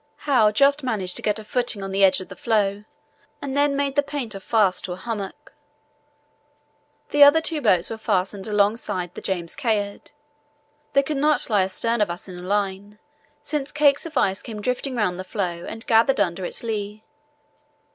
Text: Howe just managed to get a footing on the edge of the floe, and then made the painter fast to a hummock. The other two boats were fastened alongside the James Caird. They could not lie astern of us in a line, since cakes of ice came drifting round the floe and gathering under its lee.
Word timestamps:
Howe 0.25 0.51
just 0.51 0.81
managed 0.81 1.15
to 1.17 1.21
get 1.21 1.37
a 1.37 1.43
footing 1.43 1.83
on 1.83 1.91
the 1.91 2.03
edge 2.03 2.21
of 2.21 2.27
the 2.27 2.35
floe, 2.35 2.85
and 3.39 3.55
then 3.55 3.75
made 3.75 3.95
the 3.95 4.01
painter 4.01 4.39
fast 4.39 4.83
to 4.85 4.93
a 4.93 4.95
hummock. 4.95 5.53
The 7.11 7.23
other 7.23 7.39
two 7.39 7.61
boats 7.61 7.87
were 7.87 7.99
fastened 7.99 8.47
alongside 8.47 9.13
the 9.13 9.21
James 9.21 9.55
Caird. 9.55 10.09
They 10.93 11.03
could 11.03 11.17
not 11.17 11.47
lie 11.51 11.61
astern 11.61 12.01
of 12.01 12.09
us 12.09 12.27
in 12.27 12.39
a 12.39 12.41
line, 12.41 12.97
since 13.43 13.71
cakes 13.71 14.07
of 14.07 14.17
ice 14.17 14.41
came 14.41 14.59
drifting 14.59 14.95
round 14.95 15.19
the 15.19 15.23
floe 15.23 15.65
and 15.69 15.85
gathering 15.85 16.19
under 16.19 16.45
its 16.45 16.63
lee. 16.63 17.03